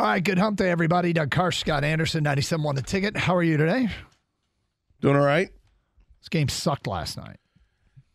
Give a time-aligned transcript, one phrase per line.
[0.00, 1.12] All right, good hump day, everybody.
[1.12, 3.18] Doug Karsch, Scott Anderson, 97 won the ticket.
[3.18, 3.90] How are you today?
[5.02, 5.50] Doing all right.
[6.20, 7.36] This game sucked last night.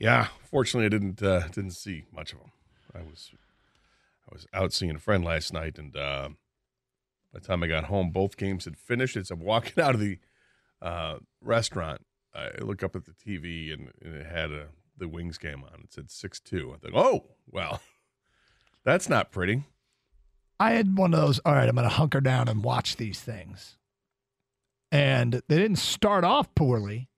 [0.00, 2.52] Yeah, fortunately, I didn't uh, didn't see much of them.
[2.94, 3.30] I was
[4.26, 6.30] I was out seeing a friend last night, and uh,
[7.30, 9.14] by the time I got home, both games had finished.
[9.14, 10.18] As I'm walking out of the
[10.80, 15.36] uh, restaurant, I look up at the TV, and, and it had a, the Wings
[15.36, 15.80] game on.
[15.84, 16.72] It said six two.
[16.74, 17.82] I think, oh well,
[18.82, 19.64] that's not pretty.
[20.58, 23.20] I had one of those, all right, I'm going to hunker down and watch these
[23.20, 23.76] things.
[24.90, 27.08] And they didn't start off poorly,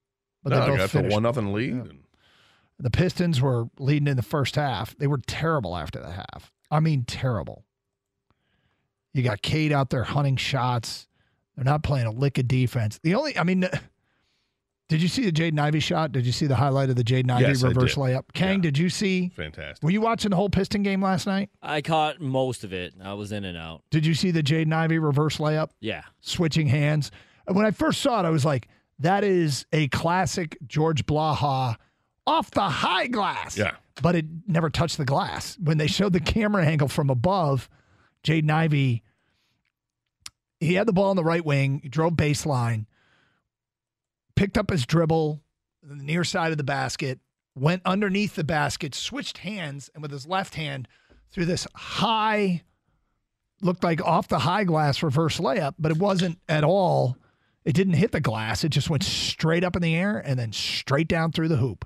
[0.42, 1.11] but no, they both got finished.
[1.11, 1.75] the one nothing lead.
[1.75, 1.80] Yeah.
[1.83, 2.00] And
[2.80, 4.97] The Pistons were leading in the first half.
[4.97, 6.53] They were terrible after the half.
[6.70, 7.64] I mean, terrible.
[9.14, 11.06] You got Cade out there hunting shots.
[11.56, 13.00] They're not playing a lick of defense.
[13.02, 13.69] The only, I mean,
[14.89, 16.12] did you see the Jaden Ivey shot?
[16.12, 18.00] Did you see the highlight of the Jaden Ivey Yes, I reverse did.
[18.00, 18.22] layup?
[18.33, 18.62] Kang, Yeah.
[18.62, 19.28] did you see?
[19.36, 19.83] fantastic.
[19.84, 21.50] Were you watching the whole Piston game last night?
[21.62, 22.95] I caught most of it.
[23.03, 23.83] I was in and out.
[23.91, 25.70] Did you see the Jaden Ivey reverse layup?
[25.80, 26.03] Yeah.
[26.20, 27.11] switching hands.
[27.47, 31.77] When I first saw it, I was like, that is a classic George Blaha
[32.27, 33.56] off the high glass.
[33.56, 33.73] Yeah.
[34.02, 35.56] But it never touched the glass.
[35.61, 37.69] When they showed the camera angle from above,
[38.25, 39.02] Jaden Ivey,
[40.61, 42.86] he had the ball on the right wing, he drove baseline,
[44.39, 45.42] picked up his dribble,
[45.83, 47.19] the near side of the basket,
[47.56, 50.86] went underneath the basket, switched hands, and with his left hand
[51.33, 52.62] through this high
[53.61, 57.17] looked like off the high glass reverse layup, but it wasn't at all.
[57.64, 58.62] It didn't hit the glass.
[58.62, 61.85] It just went straight up in the air and then straight down through the hoop.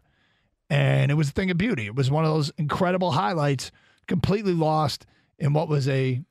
[0.68, 1.86] And it was a thing of beauty.
[1.86, 3.70] It was one of those incredible highlights,
[4.06, 5.06] completely lost
[5.38, 6.22] in what was a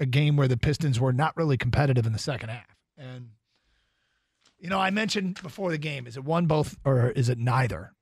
[0.00, 2.74] a game where the Pistons were not really competitive in the second half.
[2.96, 3.30] And
[4.58, 7.92] you know, I mentioned before the game, is it one, both, or is it neither?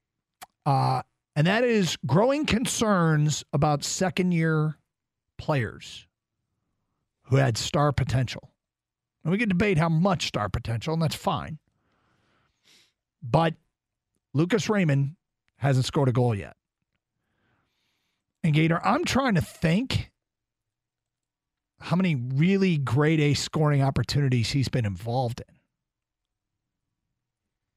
[0.65, 1.03] Uh,
[1.35, 4.79] and that is growing concerns about second year
[5.37, 6.07] players
[7.25, 8.53] who had star potential.
[9.23, 11.59] And we can debate how much star potential, and that's fine.
[13.23, 13.55] But
[14.33, 15.17] Lucas Raymond
[15.57, 16.57] hasn't scored a goal yet.
[18.43, 20.11] And Gator, I'm trying to think
[21.81, 25.56] how many really great A scoring opportunities he's been involved in.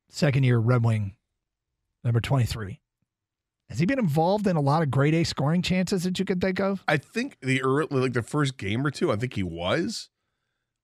[0.09, 1.16] Second year Red Wing,
[2.03, 2.81] number 23.
[3.70, 6.42] Has he been involved in a lot of grade A scoring chances that you could
[6.42, 6.84] think of?
[6.88, 10.09] I think the early, like the first game or two, I think he was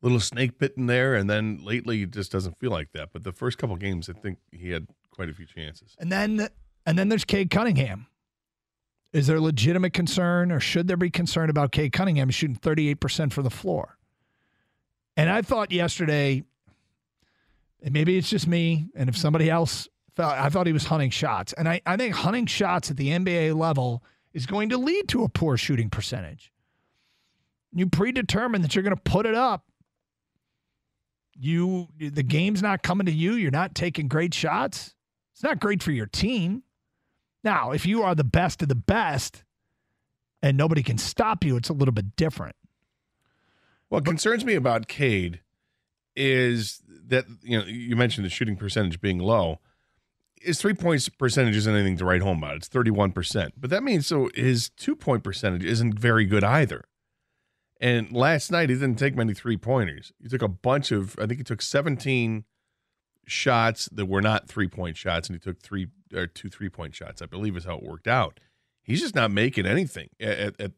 [0.05, 3.09] little snake bitten there, and then lately it just doesn't feel like that.
[3.11, 5.95] But the first couple games, I think he had quite a few chances.
[5.99, 6.47] And then
[6.85, 8.07] and then there's Cade Cunningham.
[9.11, 13.31] Is there a legitimate concern or should there be concern about Cade Cunningham shooting 38%
[13.31, 13.97] from the floor?
[15.17, 16.43] And I thought yesterday,
[17.85, 21.11] and maybe it's just me, and if somebody else felt, I thought he was hunting
[21.11, 21.53] shots.
[21.53, 24.03] And I, I think hunting shots at the NBA level
[24.33, 26.51] is going to lead to a poor shooting percentage.
[27.71, 29.65] You predetermine that you're going to put it up.
[31.37, 33.33] You the game's not coming to you.
[33.33, 34.95] You're not taking great shots.
[35.33, 36.63] It's not great for your team.
[37.43, 39.43] Now, if you are the best of the best
[40.41, 42.55] and nobody can stop you, it's a little bit different.
[43.89, 45.41] What concerns me about Cade
[46.15, 49.59] is that you know you mentioned the shooting percentage being low.
[50.41, 52.57] His three points percentage isn't anything to write home about.
[52.57, 56.43] It's thirty one percent, but that means so his two point percentage isn't very good
[56.43, 56.85] either.
[57.81, 60.13] And last night he didn't take many three pointers.
[60.21, 61.17] He took a bunch of.
[61.19, 62.45] I think he took seventeen
[63.27, 66.95] shots that were not three point shots, and he took three or two three point
[66.95, 67.21] shots.
[67.21, 68.39] I believe is how it worked out.
[68.83, 70.09] He's just not making anything.
[70.19, 70.71] At, at, at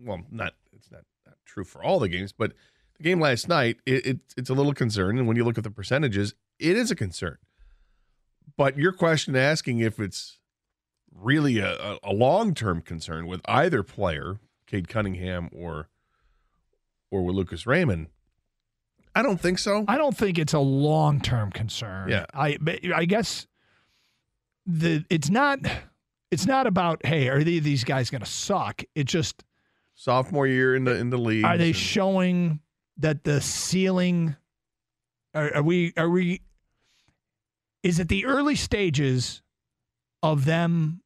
[0.00, 2.52] well, not it's not, not true for all the games, but
[2.96, 5.18] the game last night, it, it, it's a little concern.
[5.18, 7.38] And when you look at the percentages, it is a concern.
[8.56, 10.38] But your question asking if it's
[11.12, 15.88] really a, a, long term concern with either player, Cade Cunningham or
[17.10, 18.08] or with Lucas Raymond,
[19.14, 19.84] I don't think so.
[19.88, 22.08] I don't think it's a long term concern.
[22.08, 22.26] Yeah.
[22.32, 23.46] I but I guess
[24.66, 25.60] the it's not
[26.30, 28.82] it's not about hey are they, these guys going to suck?
[28.94, 29.44] It just
[29.94, 31.44] Sophomore year in the in the league.
[31.44, 32.60] are they showing
[32.98, 34.36] that the ceiling
[35.34, 36.40] are, are we are we
[37.82, 39.42] is it the early stages
[40.22, 41.00] of them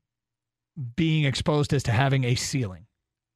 [0.97, 2.87] being exposed as to having a ceiling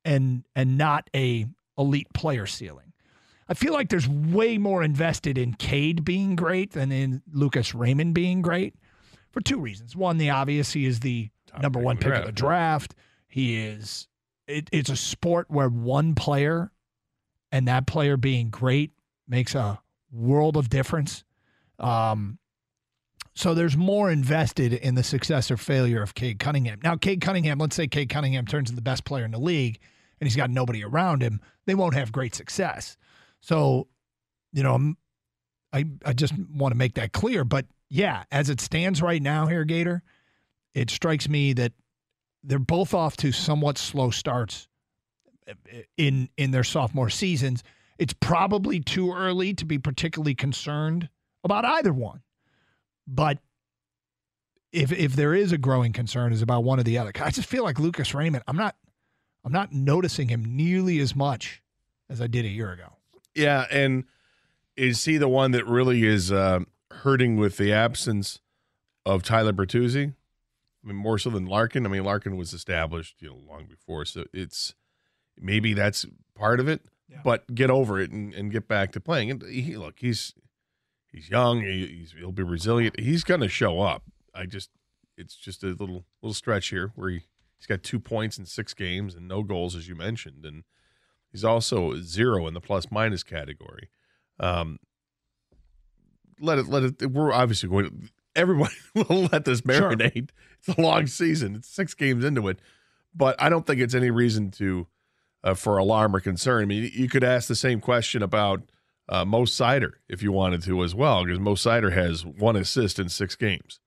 [0.04, 1.46] and and not a
[1.78, 2.92] elite player ceiling
[3.48, 8.14] I feel like there's way more invested in Cade being great than in Lucas Raymond
[8.14, 8.74] being great
[9.30, 9.94] for two reasons.
[9.94, 12.94] One, the obvious, he is the Top number one pick of the draft.
[13.28, 14.08] He is.
[14.46, 16.71] It, it's a sport where one player,
[17.52, 18.90] and that player being great,
[19.28, 21.22] makes a world of difference.
[21.78, 22.38] Um,
[23.34, 26.80] so there's more invested in the success or failure of Cade Cunningham.
[26.82, 29.78] Now, Cade Cunningham, let's say Cade Cunningham turns into the best player in the league
[30.20, 32.96] and he's got nobody around him, they won't have great success.
[33.40, 33.88] So,
[34.52, 34.94] you know,
[35.72, 37.44] I, I just want to make that clear.
[37.44, 40.02] But yeah, as it stands right now here, Gator,
[40.74, 41.72] it strikes me that
[42.44, 44.68] they're both off to somewhat slow starts
[45.96, 47.62] in in their sophomore seasons.
[47.98, 51.08] It's probably too early to be particularly concerned
[51.44, 52.22] about either one.
[53.06, 53.38] But
[54.72, 57.12] if if there is a growing concern is about one or the other.
[57.20, 58.76] I just feel like Lucas Raymond, I'm not
[59.44, 61.62] I'm not noticing him nearly as much
[62.08, 62.96] as I did a year ago.
[63.34, 64.04] Yeah, and
[64.76, 66.60] is he the one that really is uh,
[66.90, 68.40] hurting with the absence
[69.04, 70.14] of Tyler Bertuzzi?
[70.84, 71.86] I mean, more so than Larkin.
[71.86, 74.74] I mean, Larkin was established, you know, long before, so it's
[75.38, 76.82] maybe that's part of it.
[77.08, 77.20] Yeah.
[77.24, 79.30] But get over it and, and get back to playing.
[79.30, 80.34] And he, look, he's
[81.10, 81.60] he's young.
[81.62, 82.98] He, he's, he'll be resilient.
[82.98, 84.04] He's going to show up.
[84.34, 84.70] I just,
[85.18, 87.20] it's just a little little stretch here where he,
[87.58, 90.64] he's got two points in six games and no goals, as you mentioned, and
[91.30, 93.90] he's also zero in the plus minus category.
[94.40, 94.78] Um,
[96.40, 97.06] let it, let it.
[97.12, 98.08] We're obviously going.
[98.34, 99.90] Everybody will let this Sure.
[99.90, 100.30] marinate.
[100.66, 101.56] It's a long season.
[101.56, 102.58] It's six games into it,
[103.14, 104.86] but I don't think it's any reason to
[105.44, 106.62] uh, for alarm or concern.
[106.62, 108.62] I mean, you could ask the same question about
[109.08, 112.98] uh, Mo Seider if you wanted to as well, because Mo Seider has one assist
[112.98, 113.80] in six games.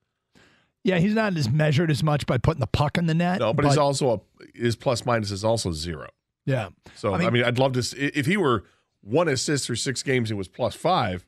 [0.84, 3.40] Yeah, he's not as measured as much by putting the puck in the net.
[3.40, 4.20] No, but, he's also a
[4.54, 6.10] his plus minus is also zero.
[6.46, 6.70] yeah.
[6.96, 8.66] So I I mean- mean, I'd love to see, if he were
[9.02, 11.26] one assist through six games and was plus five.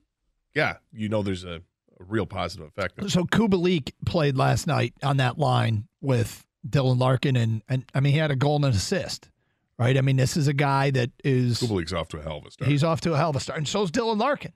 [0.53, 1.61] Yeah, you know, there's a,
[1.99, 3.09] a real positive effect.
[3.11, 8.13] So Kubalik played last night on that line with Dylan Larkin, and and I mean
[8.13, 9.29] he had a goal and an assist,
[9.79, 9.97] right?
[9.97, 12.51] I mean this is a guy that is Kubalik's off to a hell of a
[12.51, 12.69] start.
[12.71, 14.53] he's off to a hell of a start, and so is Dylan Larkin.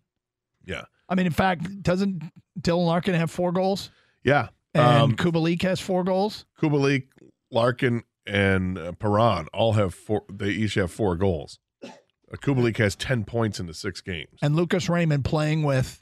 [0.66, 2.24] yeah, I mean, in fact, doesn't
[2.60, 3.90] Dylan Larkin have four goals,
[4.24, 4.50] yeah.
[4.74, 6.46] and Um, Kubalik has four goals?
[6.62, 7.08] Kubalik,
[7.52, 10.24] Larkin, and uh, Perron all have four.
[10.32, 11.60] They each have four goals.
[11.84, 11.90] Uh,
[12.38, 14.38] Kubalik has ten points in the six games.
[14.42, 16.02] And Lucas Raymond playing with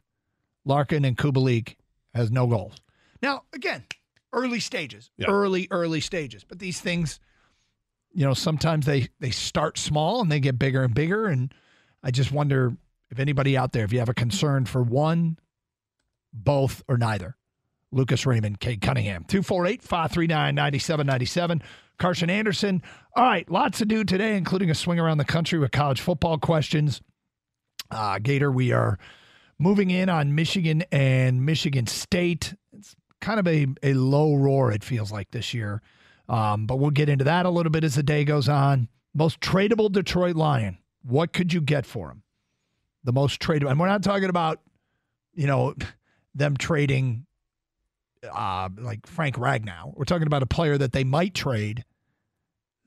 [0.65, 1.75] Larkin and Kubalik
[2.13, 2.75] has no goals.
[3.21, 3.83] Now, again,
[4.33, 5.27] early stages, Yeah.
[5.29, 6.43] early, early stages.
[6.43, 7.19] But these things,
[8.19, 11.27] you know, sometimes they they start small and they get bigger and bigger.
[11.27, 11.53] And
[12.03, 12.75] I just wonder
[13.09, 15.39] if anybody out there, if you have a concern for one,
[16.33, 17.37] both, or neither.
[17.93, 21.63] Lucas Raymond, Cade Cunningham, 248 539 9797.
[21.97, 22.83] Karsch and Anderson.
[23.15, 26.37] All right, lots to do today, including a swing around the country with college football
[26.37, 27.01] questions.
[27.89, 28.99] Uh, Gator, we are
[29.57, 32.53] moving in on Michigan and Michigan State.
[32.73, 35.81] It's kind of a, a low roar, it feels like this year.
[36.29, 38.87] Um, but we'll get into that a little bit as the day goes on.
[39.15, 40.77] Most tradable Detroit Lion.
[41.03, 42.23] What could you get for him?
[43.03, 43.71] The most tradable.
[43.71, 44.61] And we're not talking about,
[45.33, 45.73] you know,
[46.35, 47.25] them trading
[48.31, 49.93] uh, like Frank Ragnow.
[49.95, 51.83] We're talking about a player that they might trade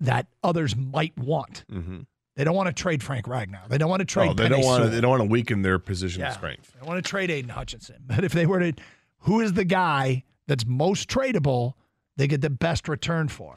[0.00, 1.64] that others might want.
[1.70, 2.00] Mm-hmm.
[2.36, 3.68] They don't want to trade Frank Ragnow.
[3.68, 4.30] They don't want to trade.
[4.30, 4.88] Oh, they don't want to.
[4.90, 6.28] They don't want to weaken their position Yeah.
[6.28, 6.72] of strength.
[6.80, 7.96] They want to trade Aidan Hutchinson.
[8.06, 8.72] But if they were to,
[9.20, 11.74] who is the guy that's most tradable?
[12.16, 13.56] They get the best return for.